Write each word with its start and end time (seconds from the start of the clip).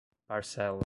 parcela 0.29 0.79